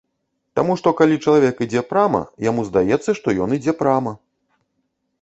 [0.59, 4.19] Таму што калі чалавек ідзе прама, яму здаецца, што ён ідзе прама.